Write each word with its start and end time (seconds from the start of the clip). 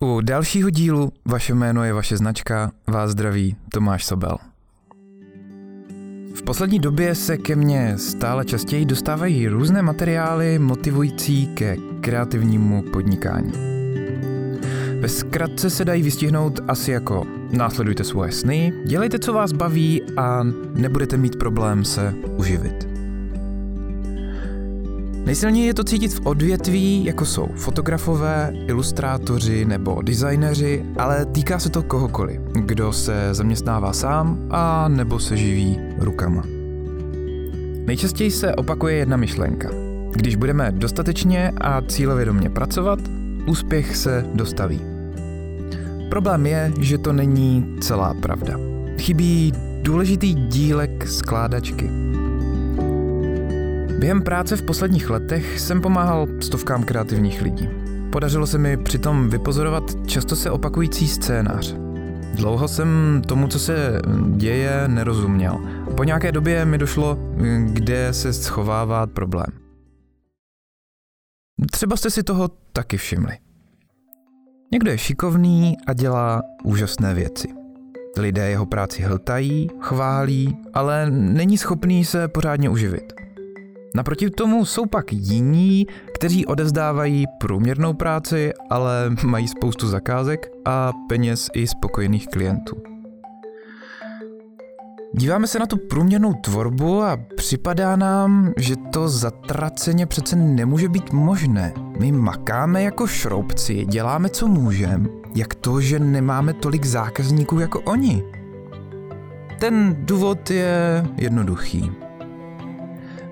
U 0.00 0.20
dalšího 0.20 0.70
dílu 0.70 1.12
Vaše 1.24 1.54
jméno 1.54 1.84
je 1.84 1.92
vaše 1.92 2.16
značka 2.16 2.72
vás 2.86 3.10
zdraví 3.10 3.56
Tomáš 3.72 4.04
Sobel. 4.04 4.36
V 6.34 6.42
poslední 6.42 6.78
době 6.78 7.14
se 7.14 7.36
ke 7.36 7.56
mně 7.56 7.98
stále 7.98 8.44
častěji 8.44 8.84
dostávají 8.84 9.48
různé 9.48 9.82
materiály 9.82 10.58
motivující 10.58 11.46
ke 11.46 11.76
kreativnímu 12.00 12.82
podnikání. 12.82 13.52
Ve 15.00 15.08
zkratce 15.08 15.70
se 15.70 15.84
dají 15.84 16.02
vystihnout 16.02 16.60
asi 16.68 16.90
jako 16.90 17.26
následujte 17.52 18.04
svoje 18.04 18.32
sny, 18.32 18.72
dělejte, 18.86 19.18
co 19.18 19.32
vás 19.32 19.52
baví 19.52 20.02
a 20.16 20.42
nebudete 20.74 21.16
mít 21.16 21.36
problém 21.38 21.84
se 21.84 22.14
uživit. 22.36 22.95
Nejsilněji 25.26 25.66
je 25.66 25.74
to 25.74 25.84
cítit 25.84 26.14
v 26.14 26.26
odvětví, 26.26 27.04
jako 27.04 27.24
jsou 27.24 27.48
fotografové, 27.56 28.52
ilustrátoři 28.66 29.64
nebo 29.64 30.02
designéři, 30.02 30.84
ale 30.98 31.26
týká 31.26 31.58
se 31.58 31.70
to 31.70 31.82
kohokoliv, 31.82 32.40
kdo 32.52 32.92
se 32.92 33.28
zaměstnává 33.32 33.92
sám 33.92 34.48
a 34.50 34.88
nebo 34.88 35.18
se 35.18 35.36
živí 35.36 35.80
rukama. 35.98 36.42
Nejčastěji 37.86 38.30
se 38.30 38.54
opakuje 38.54 38.96
jedna 38.96 39.16
myšlenka. 39.16 39.70
Když 40.10 40.36
budeme 40.36 40.72
dostatečně 40.72 41.52
a 41.60 41.82
cílevědomě 41.82 42.50
pracovat, 42.50 42.98
úspěch 43.46 43.96
se 43.96 44.26
dostaví. 44.34 44.80
Problém 46.10 46.46
je, 46.46 46.72
že 46.80 46.98
to 46.98 47.12
není 47.12 47.76
celá 47.80 48.14
pravda. 48.14 48.54
Chybí 48.98 49.52
důležitý 49.82 50.34
dílek 50.34 51.08
skládačky– 51.08 51.90
Během 54.06 54.22
práce 54.22 54.56
v 54.56 54.62
posledních 54.62 55.10
letech 55.10 55.60
jsem 55.60 55.80
pomáhal 55.80 56.26
stovkám 56.40 56.84
kreativních 56.84 57.42
lidí. 57.42 57.68
Podařilo 58.12 58.46
se 58.46 58.58
mi 58.58 58.76
přitom 58.76 59.30
vypozorovat 59.30 59.82
často 60.06 60.36
se 60.36 60.50
opakující 60.50 61.08
scénář. 61.08 61.74
Dlouho 62.34 62.68
jsem 62.68 63.22
tomu, 63.26 63.48
co 63.48 63.58
se 63.58 64.00
děje, 64.36 64.88
nerozuměl. 64.88 65.58
Po 65.96 66.04
nějaké 66.04 66.32
době 66.32 66.64
mi 66.64 66.78
došlo, 66.78 67.18
kde 67.72 68.12
se 68.12 68.32
schovává 68.32 69.06
problém. 69.06 69.46
Třeba 71.72 71.96
jste 71.96 72.10
si 72.10 72.22
toho 72.22 72.48
taky 72.72 72.96
všimli. 72.96 73.38
Někdo 74.72 74.90
je 74.90 74.98
šikovný 74.98 75.76
a 75.86 75.92
dělá 75.92 76.42
úžasné 76.64 77.14
věci. 77.14 77.48
Lidé 78.18 78.50
jeho 78.50 78.66
práci 78.66 79.02
hltají, 79.02 79.68
chválí, 79.80 80.56
ale 80.74 81.10
není 81.10 81.58
schopný 81.58 82.04
se 82.04 82.28
pořádně 82.28 82.68
uživit. 82.68 83.25
Naproti 83.94 84.30
tomu 84.30 84.64
jsou 84.64 84.86
pak 84.86 85.12
jiní, 85.12 85.86
kteří 86.14 86.46
odezdávají 86.46 87.24
průměrnou 87.40 87.94
práci, 87.94 88.52
ale 88.70 89.10
mají 89.24 89.48
spoustu 89.48 89.88
zakázek 89.88 90.48
a 90.64 90.92
peněz 91.08 91.48
i 91.54 91.66
spokojených 91.66 92.26
klientů. 92.26 92.76
Díváme 95.18 95.46
se 95.46 95.58
na 95.58 95.66
tu 95.66 95.76
průměrnou 95.76 96.34
tvorbu 96.34 97.02
a 97.02 97.18
připadá 97.36 97.96
nám, 97.96 98.52
že 98.56 98.76
to 98.76 99.08
zatraceně 99.08 100.06
přece 100.06 100.36
nemůže 100.36 100.88
být 100.88 101.12
možné. 101.12 101.72
My 101.98 102.12
makáme 102.12 102.82
jako 102.82 103.06
šroubci, 103.06 103.84
děláme 103.84 104.28
co 104.28 104.48
můžeme. 104.48 105.08
Jak 105.34 105.54
to, 105.54 105.80
že 105.80 105.98
nemáme 105.98 106.52
tolik 106.52 106.84
zákazníků 106.84 107.60
jako 107.60 107.80
oni? 107.80 108.22
Ten 109.60 109.96
důvod 109.98 110.50
je 110.50 111.06
jednoduchý. 111.16 112.05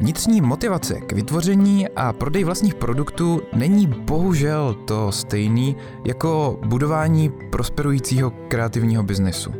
Vnitřní 0.04 0.40
motivace 0.40 1.00
k 1.00 1.12
vytvoření 1.12 1.88
a 1.88 2.12
prodej 2.12 2.44
vlastních 2.44 2.74
produktů 2.74 3.40
není 3.52 3.86
bohužel 3.86 4.74
to 4.74 5.12
stejný 5.12 5.76
jako 6.04 6.58
budování 6.66 7.32
prosperujícího 7.50 8.30
kreativního 8.48 9.02
biznesu. 9.02 9.52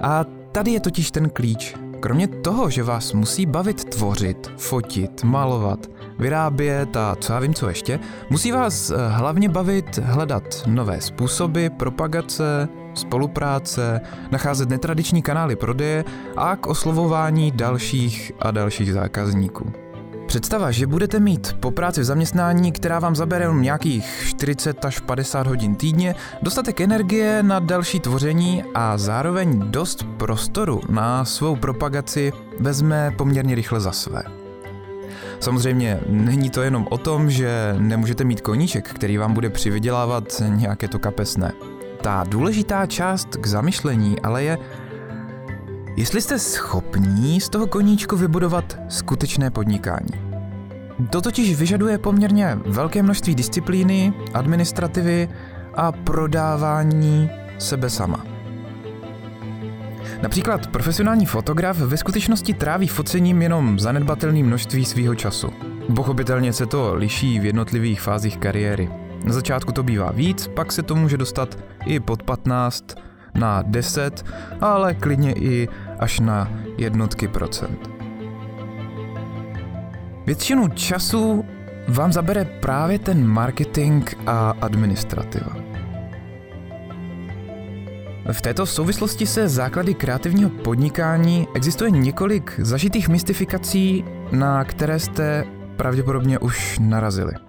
A 0.00 0.24
tady 0.52 0.70
je 0.70 0.80
totiž 0.80 1.10
ten 1.10 1.30
klíč. 1.30 1.74
Kromě 2.00 2.28
toho, 2.28 2.70
že 2.70 2.82
vás 2.82 3.12
musí 3.12 3.46
bavit 3.46 3.84
tvořit, 3.84 4.50
fotit, 4.56 5.24
malovat, 5.24 5.86
vyrábět 6.18 6.96
a 6.96 7.16
co 7.20 7.32
já 7.32 7.38
vím 7.38 7.54
co 7.54 7.68
ještě, 7.68 8.00
musí 8.30 8.52
vás 8.52 8.90
eh, 8.90 8.94
hlavně 9.08 9.48
bavit 9.48 9.98
hledat 9.98 10.62
nové 10.66 11.00
způsoby 11.00 11.66
propagace, 11.76 12.68
spolupráce, 12.98 14.00
nacházet 14.30 14.68
netradiční 14.68 15.22
kanály 15.22 15.56
prodeje 15.56 16.04
a 16.36 16.56
k 16.56 16.66
oslovování 16.66 17.50
dalších 17.50 18.32
a 18.38 18.50
dalších 18.50 18.92
zákazníků. 18.92 19.72
Představa, 20.26 20.70
že 20.70 20.86
budete 20.86 21.20
mít 21.20 21.56
po 21.60 21.70
práci 21.70 22.00
v 22.00 22.04
zaměstnání, 22.04 22.72
která 22.72 22.98
vám 22.98 23.16
zabere 23.16 23.48
nějakých 23.54 24.24
40 24.28 24.84
až 24.84 25.00
50 25.00 25.46
hodin 25.46 25.74
týdně, 25.74 26.14
dostatek 26.42 26.80
energie 26.80 27.42
na 27.42 27.58
další 27.58 28.00
tvoření 28.00 28.64
a 28.74 28.98
zároveň 28.98 29.70
dost 29.70 30.06
prostoru 30.16 30.80
na 30.88 31.24
svou 31.24 31.56
propagaci 31.56 32.32
vezme 32.60 33.10
poměrně 33.16 33.54
rychle 33.54 33.80
za 33.80 33.92
své. 33.92 34.22
Samozřejmě 35.40 36.00
není 36.08 36.50
to 36.50 36.62
jenom 36.62 36.86
o 36.90 36.98
tom, 36.98 37.30
že 37.30 37.74
nemůžete 37.78 38.24
mít 38.24 38.40
koníček, 38.40 38.88
který 38.88 39.16
vám 39.16 39.34
bude 39.34 39.50
přivydělávat 39.50 40.42
nějaké 40.48 40.88
to 40.88 40.98
kapesné. 40.98 41.52
Ta 42.02 42.24
důležitá 42.28 42.86
část 42.86 43.36
k 43.36 43.46
zamyšlení 43.46 44.20
ale 44.20 44.42
je, 44.42 44.58
jestli 45.96 46.20
jste 46.20 46.38
schopní 46.38 47.40
z 47.40 47.48
toho 47.48 47.66
koníčku 47.66 48.16
vybudovat 48.16 48.78
skutečné 48.88 49.50
podnikání. 49.50 50.26
To 51.10 51.20
totiž 51.20 51.58
vyžaduje 51.58 51.98
poměrně 51.98 52.58
velké 52.66 53.02
množství 53.02 53.34
disciplíny, 53.34 54.12
administrativy 54.34 55.28
a 55.74 55.92
prodávání 55.92 57.30
sebe 57.58 57.90
sama. 57.90 58.24
Například 60.22 60.66
profesionální 60.66 61.26
fotograf 61.26 61.78
ve 61.78 61.96
skutečnosti 61.96 62.54
tráví 62.54 62.88
focením 62.88 63.42
jenom 63.42 63.78
zanedbatelné 63.78 64.42
množství 64.42 64.84
svého 64.84 65.14
času. 65.14 65.48
Pochopitelně 65.96 66.52
se 66.52 66.66
to 66.66 66.94
liší 66.94 67.40
v 67.40 67.44
jednotlivých 67.44 68.00
fázích 68.00 68.38
kariéry. 68.38 69.05
Na 69.24 69.32
začátku 69.32 69.72
to 69.72 69.82
bývá 69.82 70.10
víc, 70.10 70.48
pak 70.48 70.72
se 70.72 70.82
to 70.82 70.94
může 70.94 71.16
dostat 71.16 71.58
i 71.86 72.00
pod 72.00 72.22
15 72.22 72.94
na 73.34 73.62
10, 73.62 74.24
ale 74.60 74.94
klidně 74.94 75.32
i 75.32 75.68
až 75.98 76.20
na 76.20 76.50
jednotky 76.78 77.28
procent. 77.28 77.90
Většinu 80.26 80.68
času 80.68 81.44
vám 81.88 82.12
zabere 82.12 82.44
právě 82.44 82.98
ten 82.98 83.26
marketing 83.26 84.10
a 84.26 84.50
administrativa. 84.60 85.56
V 88.32 88.40
této 88.40 88.66
souvislosti 88.66 89.26
se 89.26 89.48
základy 89.48 89.94
kreativního 89.94 90.50
podnikání 90.50 91.48
existuje 91.54 91.90
několik 91.90 92.54
zažitých 92.58 93.08
mystifikací, 93.08 94.04
na 94.32 94.64
které 94.64 94.98
jste 94.98 95.44
pravděpodobně 95.76 96.38
už 96.38 96.78
narazili. 96.78 97.45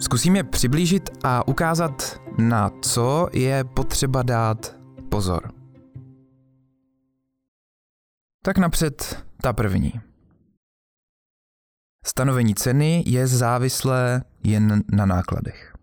Zkusím 0.00 0.36
je 0.36 0.44
přiblížit 0.44 1.10
a 1.24 1.48
ukázat, 1.48 2.20
na 2.38 2.70
co 2.82 3.28
je 3.32 3.64
potřeba 3.64 4.22
dát 4.22 4.76
pozor. 5.08 5.52
Tak 8.44 8.58
napřed 8.58 9.24
ta 9.42 9.52
první. 9.52 9.92
Stanovení 12.04 12.54
ceny 12.54 13.04
je 13.06 13.26
závislé 13.26 14.22
jen 14.44 14.82
na 14.92 15.06
nákladech. 15.06 15.74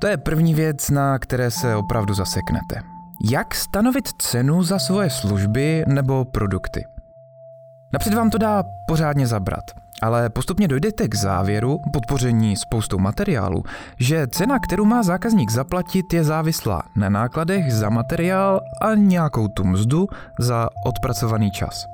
To 0.00 0.06
je 0.06 0.16
první 0.16 0.54
věc, 0.54 0.90
na 0.90 1.18
které 1.18 1.50
se 1.50 1.76
opravdu 1.76 2.14
zaseknete. 2.14 2.82
Jak 3.30 3.54
stanovit 3.54 4.08
cenu 4.18 4.62
za 4.62 4.78
svoje 4.78 5.10
služby 5.10 5.84
nebo 5.88 6.24
produkty? 6.24 6.84
Napřed 7.92 8.14
vám 8.14 8.30
to 8.30 8.38
dá 8.38 8.64
pořádně 8.88 9.26
zabrat 9.26 9.85
ale 10.02 10.30
postupně 10.30 10.68
dojdete 10.68 11.08
k 11.08 11.14
závěru, 11.14 11.78
podpoření 11.92 12.56
spoustou 12.56 12.98
materiálu, 12.98 13.62
že 13.98 14.26
cena, 14.26 14.58
kterou 14.58 14.84
má 14.84 15.02
zákazník 15.02 15.50
zaplatit, 15.50 16.12
je 16.12 16.24
závislá 16.24 16.82
na 16.96 17.08
nákladech 17.08 17.72
za 17.72 17.88
materiál 17.88 18.60
a 18.80 18.94
nějakou 18.94 19.48
tu 19.48 19.64
mzdu 19.64 20.06
za 20.38 20.68
odpracovaný 20.86 21.50
čas. 21.50 21.86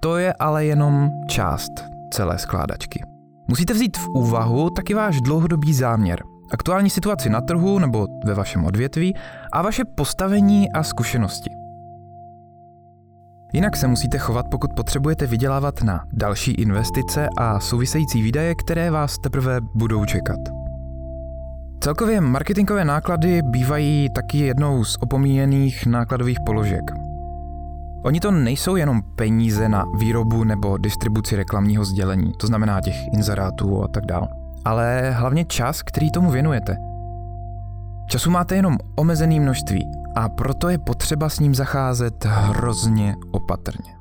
To 0.00 0.16
je 0.16 0.32
ale 0.32 0.64
jenom 0.64 1.10
část 1.28 1.72
celé 2.10 2.38
skládačky. 2.38 3.02
Musíte 3.48 3.72
vzít 3.72 3.96
v 3.96 4.08
úvahu 4.08 4.70
taky 4.70 4.94
váš 4.94 5.20
dlouhodobý 5.20 5.74
záměr, 5.74 6.22
aktuální 6.52 6.90
situaci 6.90 7.30
na 7.30 7.40
trhu 7.40 7.78
nebo 7.78 8.06
ve 8.24 8.34
vašem 8.34 8.64
odvětví 8.64 9.14
a 9.52 9.62
vaše 9.62 9.84
postavení 9.84 10.72
a 10.72 10.82
zkušenosti. 10.82 11.55
Jinak 13.52 13.76
se 13.76 13.86
musíte 13.86 14.18
chovat, 14.18 14.46
pokud 14.50 14.70
potřebujete 14.76 15.26
vydělávat 15.26 15.82
na 15.82 16.04
další 16.12 16.52
investice 16.52 17.28
a 17.38 17.60
související 17.60 18.22
výdaje, 18.22 18.54
které 18.54 18.90
vás 18.90 19.18
teprve 19.18 19.60
budou 19.74 20.04
čekat. 20.04 20.38
Celkově 21.80 22.20
marketingové 22.20 22.84
náklady 22.84 23.42
bývají 23.42 24.08
taky 24.14 24.38
jednou 24.38 24.84
z 24.84 24.96
opomíjených 25.00 25.86
nákladových 25.86 26.38
položek. 26.46 26.82
Oni 28.04 28.20
to 28.20 28.30
nejsou 28.30 28.76
jenom 28.76 29.02
peníze 29.16 29.68
na 29.68 29.84
výrobu 29.98 30.44
nebo 30.44 30.78
distribuci 30.78 31.36
reklamního 31.36 31.84
sdělení, 31.84 32.32
to 32.40 32.46
znamená 32.46 32.80
těch 32.80 32.96
inzerátů 33.12 33.84
a 33.84 33.88
tak 33.88 34.06
dále. 34.06 34.28
ale 34.64 35.10
hlavně 35.10 35.44
čas, 35.44 35.82
který 35.82 36.10
tomu 36.10 36.30
věnujete. 36.30 36.76
Času 38.06 38.30
máte 38.30 38.56
jenom 38.56 38.78
omezený 38.96 39.40
množství 39.40 40.05
a 40.16 40.28
proto 40.28 40.68
je 40.68 40.78
potřeba 40.78 41.28
s 41.28 41.38
ním 41.38 41.54
zacházet 41.54 42.24
hrozně 42.24 43.16
opatrně. 43.32 43.96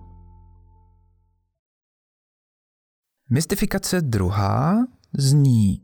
Mystifikace 3.30 4.02
druhá 4.02 4.78
zní 5.18 5.82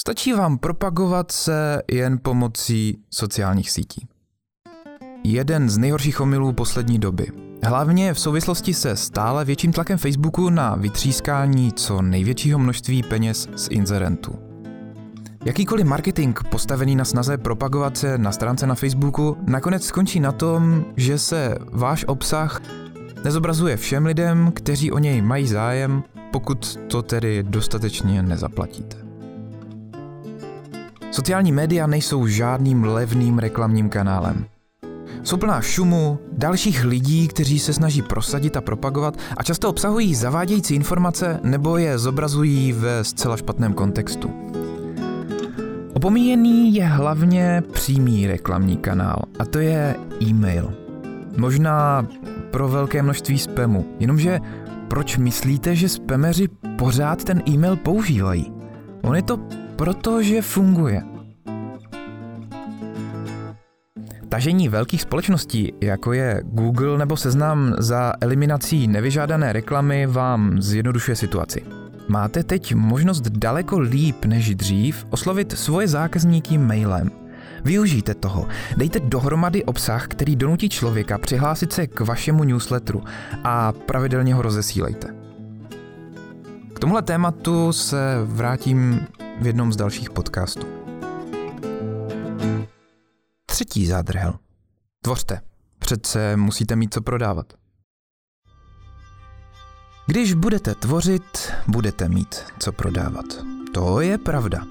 Stačí 0.00 0.32
vám 0.32 0.58
propagovat 0.58 1.32
se 1.32 1.82
jen 1.92 2.18
pomocí 2.22 2.98
sociálních 3.10 3.70
sítí. 3.70 4.08
Jeden 5.24 5.70
z 5.70 5.78
nejhorších 5.78 6.20
omylů 6.20 6.52
poslední 6.52 6.98
doby. 6.98 7.26
Hlavně 7.64 8.14
v 8.14 8.20
souvislosti 8.20 8.74
se 8.74 8.96
stále 8.96 9.44
větším 9.44 9.72
tlakem 9.72 9.98
Facebooku 9.98 10.50
na 10.50 10.74
vytřískání 10.74 11.72
co 11.72 12.02
největšího 12.02 12.58
množství 12.58 13.02
peněz 13.02 13.48
z 13.56 13.68
inzerentů. 13.70 14.49
Jakýkoliv 15.44 15.86
marketing 15.86 16.38
postavený 16.50 16.96
na 16.96 17.04
snaze 17.04 17.38
propagovat 17.38 17.96
se 17.96 18.18
na 18.18 18.32
stránce 18.32 18.66
na 18.66 18.74
Facebooku 18.74 19.36
nakonec 19.46 19.84
skončí 19.84 20.20
na 20.20 20.32
tom, 20.32 20.84
že 20.96 21.18
se 21.18 21.54
váš 21.72 22.04
obsah 22.08 22.62
nezobrazuje 23.24 23.76
všem 23.76 24.06
lidem, 24.06 24.52
kteří 24.54 24.92
o 24.92 24.98
něj 24.98 25.22
mají 25.22 25.46
zájem, 25.46 26.02
pokud 26.30 26.78
to 26.86 27.02
tedy 27.02 27.42
dostatečně 27.42 28.22
nezaplatíte. 28.22 28.96
Sociální 31.10 31.52
média 31.52 31.86
nejsou 31.86 32.26
žádným 32.26 32.84
levným 32.84 33.38
reklamním 33.38 33.88
kanálem. 33.88 34.46
Jsou 35.22 35.36
plná 35.36 35.60
šumu, 35.60 36.18
dalších 36.32 36.84
lidí, 36.84 37.28
kteří 37.28 37.58
se 37.58 37.72
snaží 37.72 38.02
prosadit 38.02 38.56
a 38.56 38.60
propagovat 38.60 39.16
a 39.36 39.42
často 39.42 39.68
obsahují 39.68 40.14
zavádějící 40.14 40.74
informace 40.74 41.40
nebo 41.42 41.76
je 41.76 41.98
zobrazují 41.98 42.72
ve 42.72 43.04
zcela 43.04 43.36
špatném 43.36 43.72
kontextu. 43.72 44.30
Opomíjený 45.94 46.74
je 46.74 46.84
hlavně 46.84 47.62
přímý 47.72 48.26
reklamní 48.26 48.76
kanál 48.76 49.22
a 49.38 49.44
to 49.44 49.58
je 49.58 49.96
e-mail. 50.22 50.72
Možná 51.36 52.06
pro 52.50 52.68
velké 52.68 53.02
množství 53.02 53.38
spamu, 53.38 53.86
jenomže 54.00 54.40
proč 54.88 55.16
myslíte, 55.16 55.76
že 55.76 55.88
spameři 55.88 56.48
pořád 56.78 57.24
ten 57.24 57.42
e-mail 57.48 57.76
používají? 57.76 58.52
On 59.02 59.16
je 59.16 59.22
to 59.22 59.36
proto, 59.76 60.22
že 60.22 60.42
funguje. 60.42 61.02
Tažení 64.28 64.68
velkých 64.68 65.02
společností, 65.02 65.72
jako 65.80 66.12
je 66.12 66.40
Google 66.44 66.98
nebo 66.98 67.16
Seznam 67.16 67.74
za 67.78 68.12
eliminací 68.20 68.88
nevyžádané 68.88 69.52
reklamy, 69.52 70.06
vám 70.06 70.62
zjednodušuje 70.62 71.16
situaci. 71.16 71.62
Máte 72.08 72.42
teď 72.42 72.74
možnost 72.74 73.20
daleko 73.20 73.78
líp 73.78 74.24
než 74.24 74.54
dřív 74.54 75.06
oslovit 75.10 75.52
svoje 75.52 75.88
zákazníky 75.88 76.58
mailem. 76.58 77.10
Využijte 77.64 78.14
toho. 78.14 78.48
Dejte 78.76 79.00
dohromady 79.00 79.64
obsah, 79.64 80.08
který 80.08 80.36
donutí 80.36 80.68
člověka 80.68 81.18
přihlásit 81.18 81.72
se 81.72 81.86
k 81.86 82.00
vašemu 82.00 82.44
newsletteru 82.44 83.02
a 83.44 83.72
pravidelně 83.72 84.34
ho 84.34 84.42
rozesílejte. 84.42 85.14
K 86.74 86.78
tomuhle 86.78 87.02
tématu 87.02 87.72
se 87.72 88.18
vrátím 88.24 89.06
v 89.40 89.46
jednom 89.46 89.72
z 89.72 89.76
dalších 89.76 90.10
podcastů. 90.10 90.66
Třetí 93.46 93.86
zádrhel. 93.86 94.34
Tvořte. 95.02 95.40
Přece 95.78 96.36
musíte 96.36 96.76
mít 96.76 96.94
co 96.94 97.00
prodávat. 97.00 97.59
Když 100.06 100.34
budete 100.34 100.74
tvořit, 100.74 101.52
budete 101.66 102.08
mít 102.08 102.36
co 102.58 102.72
prodávat. 102.72 103.24
To 103.72 104.00
je 104.00 104.18
pravda. 104.18 104.66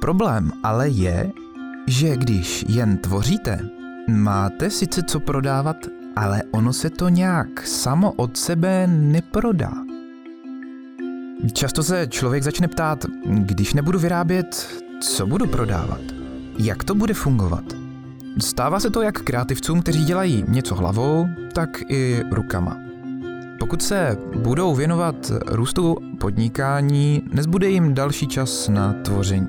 Problém 0.00 0.52
ale 0.62 0.88
je, 0.88 1.32
že 1.86 2.16
když 2.16 2.64
jen 2.68 2.98
tvoříte, 2.98 3.60
máte 4.08 4.70
sice 4.70 5.02
co 5.02 5.20
prodávat, 5.20 5.76
ale 6.16 6.42
ono 6.50 6.72
se 6.72 6.90
to 6.90 7.08
nějak 7.08 7.66
samo 7.66 8.12
od 8.12 8.36
sebe 8.36 8.86
neprodá. 8.86 9.72
Často 11.52 11.82
se 11.82 12.06
člověk 12.06 12.42
začne 12.42 12.68
ptát, 12.68 13.06
když 13.26 13.74
nebudu 13.74 13.98
vyrábět, 13.98 14.68
co 15.02 15.26
budu 15.26 15.46
prodávat? 15.46 16.00
Jak 16.58 16.84
to 16.84 16.94
bude 16.94 17.14
fungovat? 17.14 17.64
Stává 18.38 18.80
se 18.80 18.90
to 18.90 19.02
jak 19.02 19.22
kreativcům, 19.22 19.82
kteří 19.82 20.04
dělají 20.04 20.44
něco 20.48 20.74
hlavou, 20.74 21.26
tak 21.52 21.82
i 21.88 22.22
rukama. 22.30 22.89
Pokud 23.60 23.82
se 23.82 24.16
budou 24.36 24.74
věnovat 24.74 25.32
růstu 25.46 25.96
podnikání, 26.18 27.22
nezbude 27.32 27.70
jim 27.70 27.94
další 27.94 28.26
čas 28.26 28.68
na 28.68 28.92
tvoření. 28.92 29.48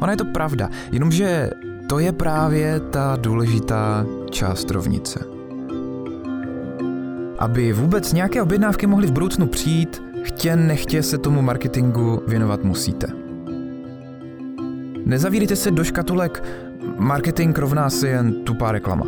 Ona 0.00 0.10
je 0.10 0.16
to 0.16 0.24
pravda, 0.24 0.68
jenomže 0.92 1.50
to 1.88 1.98
je 1.98 2.12
právě 2.12 2.80
ta 2.80 3.16
důležitá 3.20 4.06
část 4.30 4.70
rovnice. 4.70 5.24
Aby 7.38 7.72
vůbec 7.72 8.12
nějaké 8.12 8.42
objednávky 8.42 8.86
mohly 8.86 9.06
v 9.06 9.12
budoucnu 9.12 9.46
přijít, 9.46 10.02
chtě 10.22 10.56
nechtě 10.56 11.02
se 11.02 11.18
tomu 11.18 11.42
marketingu 11.42 12.22
věnovat 12.26 12.64
musíte. 12.64 13.06
Nezavírejte 15.04 15.56
se 15.56 15.70
do 15.70 15.84
škatulek, 15.84 16.44
marketing 16.98 17.58
rovná 17.58 17.90
se 17.90 18.08
jen 18.08 18.44
tupá 18.44 18.72
reklama. 18.72 19.06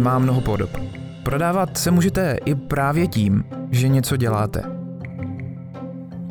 Má 0.00 0.18
mnoho 0.18 0.40
podob. 0.40 0.99
Prodávat 1.22 1.78
se 1.78 1.90
můžete 1.90 2.36
i 2.44 2.54
právě 2.54 3.06
tím, 3.06 3.44
že 3.70 3.88
něco 3.88 4.16
děláte. 4.16 4.62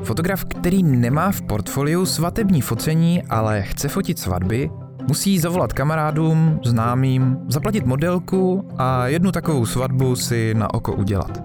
Fotograf, 0.03 0.45
který 0.45 0.83
nemá 0.83 1.31
v 1.31 1.41
portfoliu 1.41 2.05
svatební 2.05 2.61
focení, 2.61 3.23
ale 3.23 3.61
chce 3.61 3.87
fotit 3.87 4.19
svatby, 4.19 4.69
musí 5.07 5.39
zavolat 5.39 5.73
kamarádům, 5.73 6.59
známým, 6.65 7.37
zaplatit 7.47 7.85
modelku 7.85 8.67
a 8.77 9.07
jednu 9.07 9.31
takovou 9.31 9.65
svatbu 9.65 10.15
si 10.15 10.53
na 10.53 10.73
oko 10.73 10.93
udělat. 10.93 11.43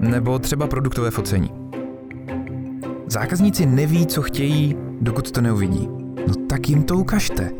Nebo 0.00 0.38
třeba 0.38 0.66
produktové 0.66 1.10
focení. 1.10 1.50
Zákazníci 3.06 3.66
neví, 3.66 4.06
co 4.06 4.22
chtějí, 4.22 4.76
dokud 5.00 5.30
to 5.30 5.40
neuvidí. 5.40 5.88
No 6.28 6.34
tak 6.48 6.68
jim 6.68 6.82
to 6.82 6.96
ukažte. 6.96 7.50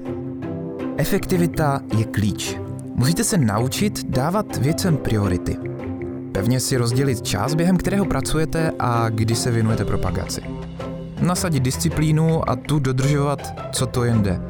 Efektivita 0.96 1.80
je 1.98 2.04
klíč. 2.04 2.63
Musíte 2.96 3.24
se 3.24 3.38
naučit 3.38 4.10
dávat 4.10 4.56
věcem 4.56 4.96
priority. 4.96 5.56
Pevně 6.32 6.60
si 6.60 6.76
rozdělit 6.76 7.22
čas, 7.22 7.54
během 7.54 7.76
kterého 7.76 8.04
pracujete 8.04 8.72
a 8.78 9.08
kdy 9.08 9.34
se 9.34 9.50
věnujete 9.50 9.84
propagaci. 9.84 10.42
Nasadit 11.20 11.62
disciplínu 11.62 12.50
a 12.50 12.56
tu 12.56 12.78
dodržovat, 12.78 13.40
co 13.72 13.86
to 13.86 14.04
jen 14.04 14.22
jde. 14.22 14.40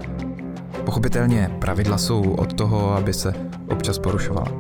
Pochopitelně 0.85 1.51
pravidla 1.59 1.99
jsou 1.99 2.23
od 2.23 2.53
toho, 2.53 2.93
aby 2.93 3.13
se 3.13 3.35
občas 3.69 3.99
porušovala. 3.99 4.53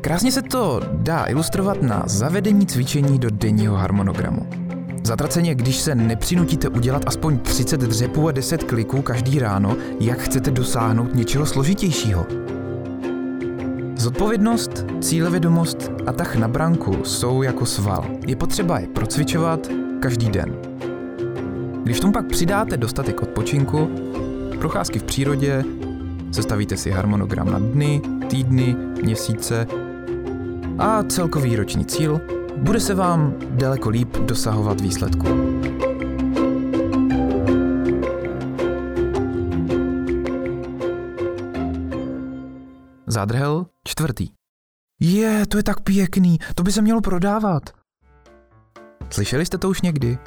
Krásně 0.00 0.32
se 0.32 0.42
to 0.42 0.80
dá 0.92 1.24
ilustrovat 1.26 1.82
na 1.82 2.02
zavedení 2.06 2.66
cvičení 2.66 3.18
do 3.18 3.30
denního 3.30 3.76
harmonogramu. 3.76 4.63
Zatraceně, 5.06 5.54
když 5.54 5.80
se 5.80 5.94
nepřinutíte 5.94 6.68
udělat 6.68 7.02
aspoň 7.06 7.38
30 7.38 7.80
dřepů 7.80 8.28
a 8.28 8.32
10 8.32 8.64
kliků 8.64 9.02
každý 9.02 9.38
ráno, 9.38 9.76
jak 10.00 10.18
chcete 10.18 10.50
dosáhnout 10.50 11.14
něčeho 11.14 11.46
složitějšího. 11.46 12.26
Zodpovědnost, 13.96 14.86
cílevědomost 15.00 15.92
a 16.06 16.12
tah 16.12 16.36
na 16.36 16.48
branku 16.48 17.04
jsou 17.04 17.42
jako 17.42 17.66
sval. 17.66 18.06
Je 18.26 18.36
potřeba 18.36 18.78
je 18.78 18.86
procvičovat 18.86 19.68
každý 20.00 20.30
den. 20.30 20.56
Když 21.82 22.00
tomu 22.00 22.12
pak 22.12 22.26
přidáte 22.26 22.76
dostatek 22.76 23.22
odpočinku, 23.22 23.90
procházky 24.58 24.98
v 24.98 25.04
přírodě, 25.04 25.64
sestavíte 26.32 26.76
si 26.76 26.90
harmonogram 26.90 27.50
na 27.50 27.58
dny, 27.58 28.00
týdny, 28.28 28.76
měsíce 29.02 29.66
a 30.78 31.02
celkový 31.02 31.56
roční 31.56 31.84
cíl, 31.84 32.20
bude 32.56 32.80
se 32.80 32.94
vám 32.94 33.34
daleko 33.50 33.88
líp 33.88 34.03
dosahovat 34.26 34.80
výsledku. 34.80 35.26
Zádrhel 43.06 43.66
čtvrtý. 43.84 44.28
Je, 45.00 45.46
to 45.46 45.56
je 45.56 45.62
tak 45.62 45.80
pěkný, 45.80 46.38
to 46.54 46.62
by 46.62 46.72
se 46.72 46.82
mělo 46.82 47.00
prodávat. 47.00 47.62
Slyšeli 49.10 49.46
jste 49.46 49.58
to 49.58 49.68
už 49.68 49.82
někdy? 49.82 50.18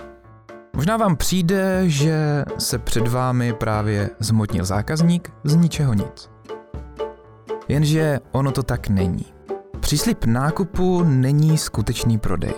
Možná 0.76 0.98
vám 0.98 1.16
přijde, 1.16 1.90
že 1.90 2.46
se 2.58 2.80
před 2.80 3.08
vámi 3.08 3.54
právě 3.54 4.10
zmotnil 4.20 4.66
zákazník 4.66 5.34
z 5.44 5.56
ničeho 5.56 5.94
nic. 5.94 6.30
Jenže 7.68 8.20
ono 8.32 8.52
to 8.52 8.64
tak 8.64 8.90
není. 8.90 9.26
Příslip 9.80 10.26
nákupu 10.26 11.04
není 11.04 11.58
skutečný 11.58 12.20
prodej. 12.20 12.54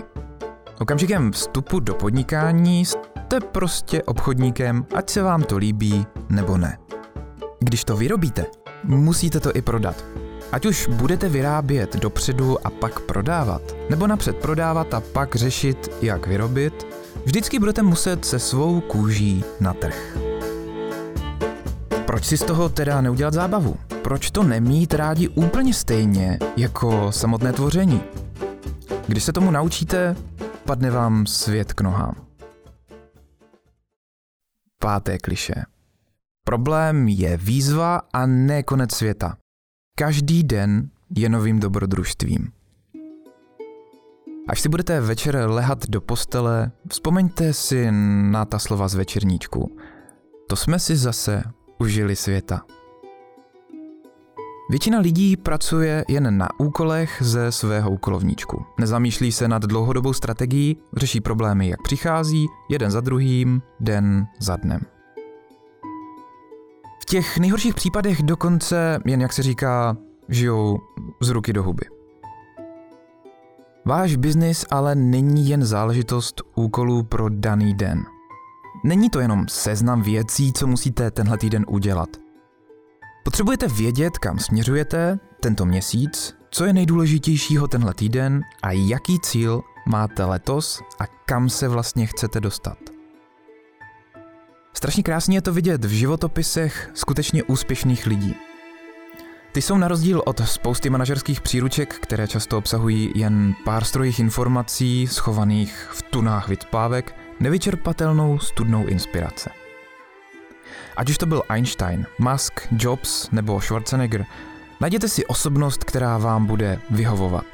Okamžikem 0.79 1.31
vstupu 1.31 1.79
do 1.79 1.93
podnikání 1.93 2.86
jste 2.86 3.39
prostě 3.51 4.03
obchodníkem, 4.03 4.86
ať 4.95 5.09
se 5.09 5.21
vám 5.21 5.43
to 5.43 5.57
líbí 5.57 6.05
nebo 6.29 6.57
ne. 6.57 6.77
Když 7.59 7.83
to 7.83 7.98
vyrobíte, 7.98 8.45
musíte 8.83 9.39
to 9.39 9.55
i 9.55 9.62
prodat. 9.62 10.05
Ať 10.51 10.65
už 10.65 10.88
budete 10.88 11.29
vyrábět 11.29 11.95
dopředu 11.95 12.67
a 12.67 12.69
pak 12.69 13.00
prodávat, 13.00 13.62
nebo 13.89 14.07
napřed 14.07 14.36
prodávat 14.36 14.93
a 14.93 15.01
pak 15.01 15.36
řešit, 15.36 15.91
jak 16.01 16.27
vyrobit, 16.27 16.88
vždycky 17.25 17.59
budete 17.59 17.81
muset 17.81 18.25
se 18.25 18.39
svou 18.39 18.81
kůží 18.81 19.43
na 19.59 19.74
trh. 19.74 20.17
Proč 22.05 22.25
si 22.25 22.38
z 22.38 22.43
toho 22.43 22.69
teda 22.69 23.01
neudělat 23.01 23.33
zábavu? 23.33 23.77
Proč 24.01 24.31
to 24.31 24.43
nemít 24.43 24.93
rádi 24.93 25.27
úplně 25.27 25.74
stejně 25.74 26.39
jako 26.57 27.12
samotné 27.12 27.53
tvoření? 27.53 28.01
Když 29.07 29.24
se 29.24 29.33
tomu 29.33 29.51
naučíte, 29.51 30.15
padne 30.69 30.91
vám 30.91 31.25
svět 31.25 31.73
k 31.73 31.81
nohám. 31.81 32.15
Páté 34.81 35.17
kliše. 35.17 35.65
Problém 36.45 37.07
je 37.07 37.38
výzva 37.38 38.01
a 38.13 38.25
ne 38.25 38.63
konec 38.63 38.93
světa. 38.95 39.38
Každý 39.97 40.43
den 40.43 40.89
je 41.17 41.29
novým 41.29 41.59
dobrodružstvím. 41.59 42.51
Až 44.49 44.61
si 44.61 44.69
budete 44.69 45.01
večer 45.01 45.35
lehat 45.49 45.89
do 45.89 46.01
postele, 46.01 46.71
vzpomeňte 46.89 47.53
si 47.53 47.88
na 48.31 48.45
ta 48.45 48.59
slova 48.59 48.88
z 48.88 48.95
večerníčku. 48.95 49.77
To 50.49 50.55
jsme 50.55 50.79
si 50.79 50.95
zase 50.95 51.43
užili 51.79 52.15
světa. 52.15 52.61
Většina 54.69 54.99
lidí 54.99 55.38
pracuje 55.38 56.05
jen 56.07 56.38
na 56.38 56.47
úkolech 56.59 57.17
ze 57.21 57.51
svého 57.51 57.91
úkolovníčku. 57.91 58.65
Nezamýšlí 58.79 59.31
se 59.31 59.47
nad 59.47 59.61
dlouhodobou 59.63 60.13
strategií, 60.13 60.77
řeší 60.97 61.21
problémy, 61.21 61.69
jak 61.69 61.81
přichází, 61.81 62.47
jeden 62.69 62.91
za 62.91 63.01
druhým, 63.01 63.61
den 63.79 64.27
za 64.39 64.55
dnem. 64.55 64.81
V 67.01 67.05
těch 67.05 67.38
nejhorších 67.38 67.75
případech 67.75 68.23
dokonce, 68.23 68.99
jen 69.05 69.21
jak 69.21 69.33
se 69.33 69.43
říká, 69.43 69.97
žijou 70.29 70.79
z 71.21 71.29
ruky 71.29 71.53
do 71.53 71.63
huby. 71.63 71.85
Váš 73.85 74.15
biznis 74.15 74.65
ale 74.69 74.95
není 74.95 75.49
jen 75.49 75.65
záležitost 75.65 76.41
úkolů 76.55 77.03
pro 77.03 77.29
daný 77.29 77.73
den. 77.73 78.05
Není 78.83 79.09
to 79.09 79.19
jenom 79.19 79.45
seznam 79.47 80.01
věcí, 80.01 80.53
co 80.53 80.67
musíte 80.67 81.11
tenhle 81.11 81.38
týden 81.38 81.65
udělat. 81.67 82.28
Potřebujete 83.29 83.67
vědět, 83.67 84.17
kam 84.17 84.39
směřujete 84.39 85.19
tento 85.39 85.65
měsíc, 85.65 86.36
co 86.50 86.65
je 86.65 86.74
nejdůležitějšího 86.74 87.67
tenhle 87.67 87.93
týden 87.93 88.41
a 88.63 88.71
jaký 88.71 89.19
cíl 89.19 89.62
máte 89.86 90.25
letos 90.25 90.81
a 91.00 91.07
kam 91.25 91.50
se 91.50 91.67
vlastně 91.67 92.05
chcete 92.05 92.39
dostat. 92.39 92.77
Strašně 94.74 95.03
krásně 95.03 95.38
je 95.38 95.41
to 95.41 95.53
vidět 95.53 95.86
v 95.86 95.89
životopisech 95.89 96.91
skutečně 96.93 97.43
úspěšných 97.43 98.05
lidí. 98.05 98.36
Ty 99.51 99.62
jsou 99.62 99.77
na 99.77 99.88
rozdíl 99.88 100.21
od 100.25 100.41
spousty 100.48 100.89
manažerských 100.89 101.41
příruček, 101.41 101.95
které 101.95 102.27
často 102.27 102.57
obsahují 102.57 103.12
jen 103.15 103.55
pár 103.65 103.83
strojích 103.83 104.19
informací 104.19 105.07
schovaných 105.07 105.88
v 105.91 106.01
tunách 106.01 106.48
vycpávek, 106.48 107.15
nevyčerpatelnou 107.39 108.39
studnou 108.39 108.88
inspirace. 108.88 109.50
Ať 110.96 111.10
už 111.10 111.17
to 111.17 111.25
byl 111.25 111.43
Einstein, 111.50 112.05
Musk, 112.19 112.67
Jobs 112.72 113.31
nebo 113.31 113.62
Schwarzenegger, 113.62 114.25
najděte 114.81 115.10
si 115.10 115.25
osobnost, 115.25 115.84
která 115.84 116.17
vám 116.17 116.46
bude 116.46 116.79
vyhovovat. 116.89 117.46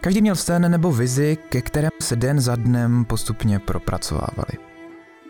Každý 0.00 0.20
měl 0.20 0.36
sen 0.36 0.70
nebo 0.70 0.92
vizi, 0.92 1.38
ke 1.48 1.62
kterém 1.62 1.90
se 2.02 2.16
den 2.16 2.40
za 2.40 2.56
dnem 2.56 3.04
postupně 3.04 3.58
propracovávali. 3.58 4.70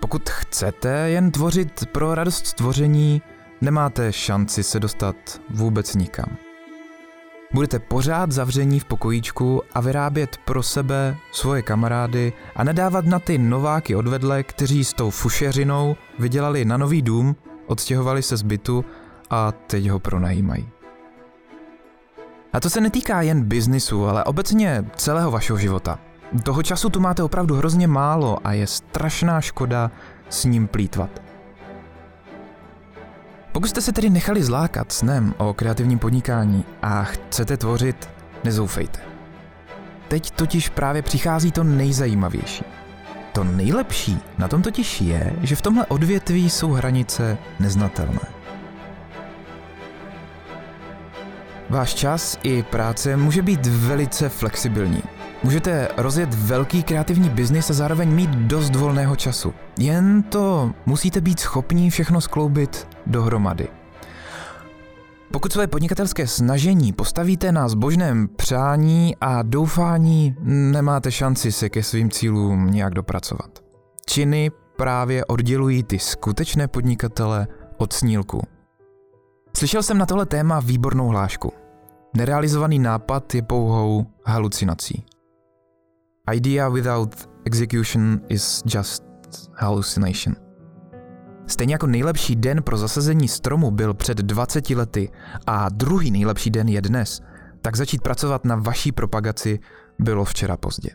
Pokud 0.00 0.30
chcete 0.30 1.11
jen 1.11 1.30
tvořit 1.30 1.87
pro 1.92 2.14
radost 2.14 2.54
tvoření, 2.54 3.23
nemáte 3.61 4.12
šanci 4.12 4.62
se 4.62 4.80
dostat 4.80 5.16
vůbec 5.50 5.95
nikam. 5.95 6.37
Budete 7.52 7.78
pořád 7.78 8.33
zavření 8.33 8.80
v 8.80 8.85
pokojíčku 8.85 9.62
a 9.75 9.80
vyrábět 9.80 10.37
pro 10.45 10.62
sebe, 10.62 11.16
svoje 11.33 11.62
kamarády 11.62 12.33
a 12.57 12.64
nedávat 12.64 13.04
na 13.04 13.19
ty 13.19 13.38
nováky 13.38 13.97
odvedle, 13.97 14.42
kteří 14.42 14.85
s 14.85 14.92
tou 14.92 15.11
fušeřinou 15.11 15.97
vydělali 16.19 16.64
na 16.64 16.76
nový 16.76 17.02
dům, 17.02 17.37
odstěhovali 17.66 18.23
se 18.23 18.37
z 18.37 18.42
bytu 18.42 18.85
a 19.30 19.52
teď 19.52 19.88
ho 19.88 19.99
pronajímají. 19.99 20.69
A 22.52 22.61
to 22.61 22.71
se 22.71 22.80
netýká 22.80 23.23
jen 23.23 23.45
biznisu, 23.45 24.07
ale 24.07 24.25
obecně 24.25 24.85
celého 24.97 25.30
vašeho 25.30 25.59
života. 25.59 25.99
Toho 26.42 26.62
času 26.62 26.90
tu 26.90 27.00
máte 27.00 27.23
opravdu 27.23 27.54
hrozně 27.54 27.87
málo 27.87 28.38
a 28.45 28.52
je 28.52 28.66
strašná 28.66 29.40
škoda 29.40 29.90
s 30.28 30.45
ním 30.45 30.66
plítvat. 30.69 31.29
Pokud 33.52 33.71
jste 33.71 33.80
se 33.80 33.92
tedy 33.92 34.11
nechali 34.11 34.42
zlákat 34.42 34.92
snem 34.92 35.35
o 35.38 35.54
kreativním 35.54 35.99
podnikání 35.99 36.64
a 36.83 37.04
chcete 37.04 37.57
tvořit, 37.57 38.09
nezoufejte. 38.45 38.99
Teď 40.09 40.30
totiž 40.30 40.69
právě 40.69 41.02
přichází 41.02 41.52
to 41.52 41.64
nejzajímavější. 41.64 42.64
To 43.33 43.45
nejlepší 43.45 44.19
na 44.38 44.49
tom 44.49 44.62
totiž 44.62 45.00
je, 45.00 45.33
že 45.42 45.57
v 45.57 45.62
tomhle 45.62 45.87
odvětví 45.87 46.50
jsou 46.50 46.73
hranice 46.73 47.38
neznatelné. 47.61 48.40
Váš 51.71 51.95
čas 51.95 52.38
i 52.42 52.62
práce 52.62 53.16
může 53.16 53.42
být 53.42 53.66
velice 53.66 54.28
flexibilní. 54.28 55.02
Můžete 55.42 55.88
rozjet 55.97 56.35
velký 56.35 56.82
kreativní 56.82 57.28
biznis 57.28 57.70
a 57.70 57.75
zároveň 57.75 58.11
mít 58.11 58.30
dost 58.30 58.75
volného 58.75 59.16
času. 59.16 59.54
Jen 59.78 60.23
to 60.23 60.73
musíte 60.87 61.20
být 61.20 61.40
schopní 61.40 61.90
všechno 61.90 62.20
skloubit 62.20 62.88
dohromady. 63.06 63.68
Pokud 65.32 65.52
své 65.52 65.66
podnikatelské 65.66 66.26
snažení 66.26 66.92
postavíte 66.92 67.52
na 67.52 67.68
zbožném 67.68 68.28
přání 68.28 69.16
a 69.20 69.42
doufání, 69.42 70.37
nemáte 70.73 71.12
šanci 71.12 71.52
se 71.52 71.68
ke 71.68 71.82
svým 71.82 72.11
cílům 72.11 72.70
nějak 72.70 72.94
dopracovat. 72.94 73.59
Činy 74.06 74.50
právě 74.76 75.25
oddělují 75.25 75.82
ty 75.82 75.99
skutečné 75.99 76.68
podnikatele 76.68 77.47
od 77.76 77.92
snílku. 77.92 78.42
Slyšel 79.56 79.82
jsem 79.82 79.99
na 79.99 80.06
tohle 80.06 80.26
téma 80.26 80.61
výbornou 80.61 81.09
hlášku. 81.09 81.52
Nerealizovaný 82.16 82.78
nápad 82.78 83.35
je 83.35 83.42
pouhou 83.42 84.06
halucinací. 84.25 85.04
Idea 86.35 86.69
without 86.69 87.29
execution 87.45 88.21
is 88.29 88.62
just 88.75 89.03
hallucination. 89.55 90.37
Stejně 91.47 91.75
jako 91.75 91.87
nejlepší 91.87 92.37
den 92.37 92.62
pro 92.62 92.77
zasazení 92.77 93.29
stromu 93.29 93.71
byl 93.71 93.95
před 93.95 94.19
20 94.19 94.71
lety 94.71 95.11
a 95.47 95.69
druhý 95.69 96.11
nejlepší 96.11 96.50
den 96.50 96.69
je 96.69 96.83
dnes, 96.83 97.21
tak 97.62 97.77
začít 97.77 98.03
pracovat 98.03 98.45
na 98.45 98.57
vaší 98.57 98.93
propagaci 98.93 99.59
bylo 99.99 100.25
včera 100.25 100.57
pozdě. 100.57 100.91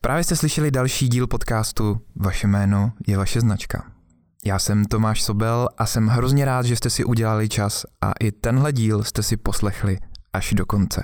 Právě 0.00 0.24
jste 0.24 0.36
slyšeli 0.36 0.70
další 0.70 1.08
díl 1.08 1.26
podcastu 1.26 2.00
Vaše 2.16 2.46
jméno 2.46 2.92
je 3.06 3.16
vaše 3.16 3.40
značka. 3.40 3.92
Já 4.44 4.58
jsem 4.58 4.84
Tomáš 4.84 5.22
Sobel 5.22 5.68
a 5.78 5.86
jsem 5.86 6.06
hrozně 6.06 6.44
rád, 6.44 6.66
že 6.66 6.76
jste 6.76 6.90
si 6.90 7.04
udělali 7.04 7.48
čas 7.48 7.86
a 8.00 8.12
i 8.20 8.32
tenhle 8.32 8.72
díl 8.72 9.04
jste 9.04 9.22
si 9.22 9.36
poslechli 9.36 9.98
až 10.32 10.54
do 10.54 10.66
konce. 10.66 11.02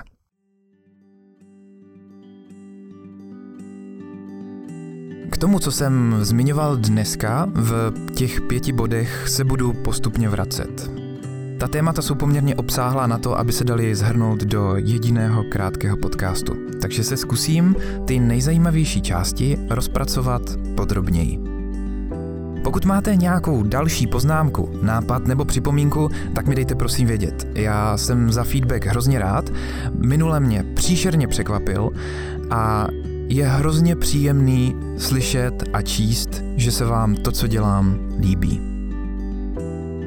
K 5.31 5.37
tomu, 5.39 5.59
co 5.59 5.73
jsem 5.73 6.17
zmiňoval 6.21 6.77
dneska, 6.77 7.49
v 7.55 7.93
těch 8.15 8.41
pěti 8.41 8.73
bodech 8.73 9.29
se 9.29 9.45
budu 9.45 9.73
postupně 9.73 10.29
vracet. 10.29 10.91
Ta 11.61 11.69
témata 11.69 12.03
jsou 12.03 12.15
poměrně 12.15 12.57
obsáhlá 12.57 13.07
na 13.07 13.19
to, 13.19 13.39
aby 13.39 13.53
se 13.53 13.65
dali 13.65 13.95
zhrnout 13.95 14.41
do 14.41 14.77
jediného 14.77 15.45
krátkého 15.45 15.97
podcastu. 15.97 16.57
Takže 16.81 17.05
se 17.05 17.17
zkusím 17.17 17.77
ty 18.07 18.21
nejzajímavější 18.21 19.03
části 19.03 19.59
rozpracovat 19.71 20.43
podrobněji. 20.77 21.58
Pokud 22.69 22.85
máte 22.85 23.17
nějakou 23.17 23.63
další 23.63 24.07
poznámku, 24.07 24.71
nápad 24.83 25.27
nebo 25.27 25.45
připomínku, 25.45 26.09
tak 26.35 26.47
mi 26.47 26.55
dejte 26.55 26.75
prosím 26.75 27.07
vědět. 27.07 27.47
Já 27.55 27.97
jsem 27.97 28.33
za 28.33 28.45
feedback 28.45 28.87
hrozně 28.87 29.19
rád, 29.19 29.51
minule 29.99 30.41
mě 30.41 30.65
příšerně 30.75 31.29
překvapil 31.29 31.91
a 32.51 32.89
je 33.29 33.47
hrozně 33.49 33.97
příjemný 33.97 34.77
slyšet 34.99 35.65
a 35.73 35.83
číst, 35.83 36.43
že 36.57 36.73
se 36.73 36.85
vám 36.85 37.15
to, 37.15 37.33
co 37.33 37.47
dělám, 37.47 37.99
líbí. 38.21 38.61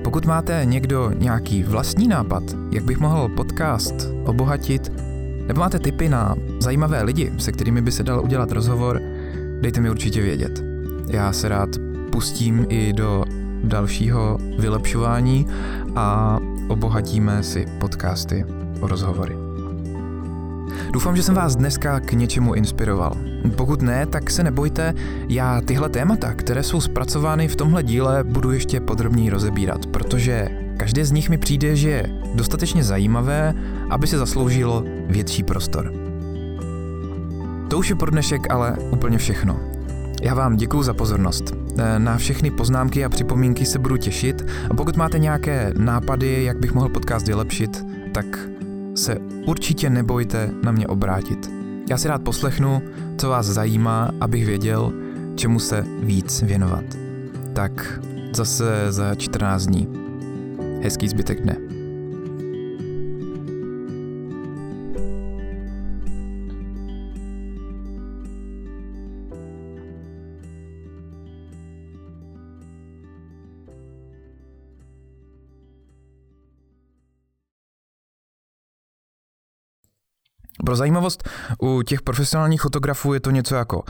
Pokud 0.03 0.25
máte 0.25 0.61
někdo 0.65 1.11
nějaký 1.17 1.63
vlastní 1.63 2.07
nápad, 2.07 2.43
jak 2.71 2.83
bych 2.83 2.99
mohl 2.99 3.29
podcast 3.29 3.95
obohatit, 4.25 4.91
nebo 5.47 5.59
máte 5.59 5.79
tipy 5.79 6.09
na 6.09 6.35
zajímavé 6.59 7.03
lidi, 7.03 7.33
se 7.37 7.51
kterými 7.51 7.81
by 7.81 7.91
se 7.91 8.03
dal 8.03 8.21
udělat 8.23 8.51
rozhovor, 8.51 9.01
dejte 9.61 9.81
mi 9.81 9.89
určitě 9.89 10.21
vědět. 10.21 10.63
Já 11.07 11.33
se 11.33 11.49
rád 11.49 11.90
pustím 12.11 12.65
i 12.69 12.93
do 12.93 13.23
dalšího 13.63 14.37
vylepšování 14.59 15.47
a 15.95 16.39
obohatíme 16.67 17.43
si 17.43 17.65
podcasty 17.79 18.45
o 18.79 18.87
rozhovory. 18.87 19.35
Doufám, 20.93 21.15
že 21.15 21.23
jsem 21.23 21.35
vás 21.35 21.55
dneska 21.55 21.99
k 21.99 22.13
něčemu 22.13 22.53
inspiroval. 22.53 23.17
Pokud 23.55 23.81
ne, 23.81 24.05
tak 24.05 24.29
se 24.29 24.43
nebojte, 24.43 24.93
já 25.27 25.61
tyhle 25.61 25.89
témata, 25.89 26.33
které 26.33 26.63
jsou 26.63 26.81
zpracovány 26.81 27.47
v 27.47 27.55
tomhle 27.55 27.83
díle, 27.83 28.23
budu 28.23 28.51
ještě 28.51 28.79
podrobněji 28.79 29.29
rozebírat, 29.29 29.85
protože 29.85 30.49
každé 30.77 31.05
z 31.05 31.11
nich 31.11 31.29
mi 31.29 31.37
přijde, 31.37 31.75
že 31.75 31.89
je 31.89 32.21
dostatečně 32.35 32.83
zajímavé, 32.83 33.53
aby 33.89 34.07
se 34.07 34.17
zasloužilo 34.17 34.83
větší 35.07 35.43
prostor. 35.43 35.93
To 37.69 37.77
už 37.77 37.89
je 37.89 37.95
pro 37.95 38.11
dnešek 38.11 38.53
ale 38.53 38.77
úplně 38.91 39.17
všechno. 39.17 39.59
Já 40.21 40.33
vám 40.33 40.55
děkuji 40.55 40.83
za 40.83 40.93
pozornost. 40.93 41.53
E, 41.77 41.99
na 41.99 42.17
všechny 42.17 42.51
poznámky 42.51 43.05
a 43.05 43.09
připomínky 43.09 43.65
se 43.65 43.79
budu 43.79 43.97
těšit 43.97 44.45
a 44.69 44.73
pokud 44.73 44.97
máte 44.97 45.19
nějaké 45.19 45.73
nápady, 45.77 46.43
jak 46.43 46.59
bych 46.59 46.73
mohl 46.73 46.89
podcast 46.89 47.27
vylepšit, 47.27 47.85
tak 48.13 48.25
se 48.95 49.17
určitě 49.45 49.89
nebojte 49.89 50.49
na 50.63 50.71
mě 50.71 50.87
obrátit. 50.87 51.51
Já 51.89 51.97
si 51.97 52.07
rád 52.07 52.23
poslechnu, 52.23 52.81
co 53.17 53.29
vás 53.29 53.45
zajímá, 53.45 54.11
abych 54.19 54.45
věděl, 54.45 54.93
čemu 55.35 55.59
se 55.59 55.85
víc 55.99 56.41
věnovat. 56.41 56.83
Tak 57.53 57.99
zase 58.35 58.91
za 58.91 59.15
14 59.15 59.65
dní. 59.65 59.87
Hezký 60.83 61.07
zbytek 61.07 61.41
dne. 61.41 61.70
Pro 80.65 80.75
zajímavost, 80.75 81.29
u 81.61 81.81
těch 81.81 82.01
profesionálních 82.01 82.61
fotografů 82.61 83.13
je 83.13 83.19
to 83.19 83.31
něco 83.31 83.55
jako 83.55 83.83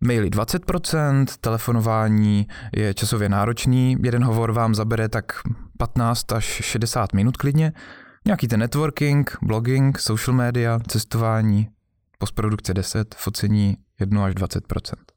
maily 0.00 0.30
20%, 0.30 1.26
telefonování 1.40 2.46
je 2.76 2.94
časově 2.94 3.28
náročný, 3.28 3.96
jeden 4.02 4.24
hovor 4.24 4.52
vám 4.52 4.74
zabere 4.74 5.08
tak 5.08 5.32
15 5.78 6.32
až 6.32 6.44
60 6.44 7.12
minut 7.12 7.36
klidně, 7.36 7.72
nějaký 8.26 8.48
ten 8.48 8.60
networking, 8.60 9.36
blogging, 9.42 9.98
social 9.98 10.36
media, 10.36 10.78
cestování, 10.86 11.68
postprodukce 12.18 12.74
10, 12.74 13.14
focení 13.14 13.76
1 14.00 14.24
až 14.24 14.34
20%. 14.34 15.13